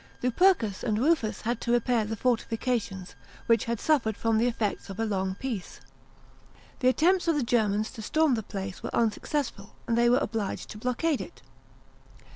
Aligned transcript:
Lupercus 0.23 0.81
and 0.81 0.97
Ru'us 0.97 1.43
hRd 1.43 1.59
to 1.59 1.71
repair 1.73 2.05
the 2.05 2.15
fortifications, 2.15 3.13
which 3.45 3.65
had 3.65 3.79
suffered 3.79 4.17
from 4.17 4.39
the 4.39 4.51
efivcts 4.51 4.89
of 4.89 4.99
a 4.99 5.05
long 5.05 5.35
peace. 5.35 5.79
The 6.79 6.87
attempts 6.87 7.27
of 7.27 7.35
the 7.35 7.43
Germans 7.43 7.91
to 7.91 8.01
storm 8.01 8.33
the 8.33 8.41
place 8.41 8.81
were 8.81 8.95
unsuccessful, 8.95 9.75
and 9.85 9.95
they 9.95 10.09
were 10.09 10.17
obliged 10.17 10.71
to 10.71 10.79
blockade 10.79 11.21
it. 11.21 11.43